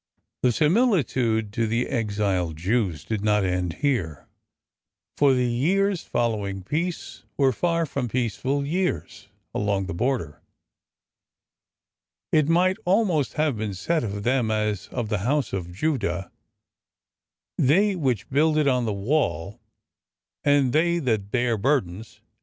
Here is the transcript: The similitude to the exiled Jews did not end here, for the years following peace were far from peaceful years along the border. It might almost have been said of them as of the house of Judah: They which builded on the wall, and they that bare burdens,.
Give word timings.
The 0.41 0.51
similitude 0.51 1.53
to 1.53 1.67
the 1.67 1.85
exiled 1.87 2.57
Jews 2.57 3.05
did 3.05 3.23
not 3.23 3.43
end 3.45 3.73
here, 3.85 4.27
for 5.15 5.35
the 5.35 5.45
years 5.45 6.01
following 6.01 6.63
peace 6.63 7.21
were 7.37 7.51
far 7.51 7.85
from 7.85 8.09
peaceful 8.09 8.65
years 8.65 9.27
along 9.53 9.85
the 9.85 9.93
border. 9.93 10.41
It 12.31 12.49
might 12.49 12.77
almost 12.83 13.33
have 13.33 13.55
been 13.55 13.75
said 13.75 14.03
of 14.03 14.23
them 14.23 14.49
as 14.49 14.87
of 14.87 15.09
the 15.09 15.19
house 15.19 15.53
of 15.53 15.71
Judah: 15.71 16.31
They 17.59 17.95
which 17.95 18.27
builded 18.27 18.67
on 18.67 18.85
the 18.85 18.93
wall, 18.93 19.59
and 20.43 20.73
they 20.73 20.97
that 20.97 21.29
bare 21.29 21.59
burdens,. 21.59 22.21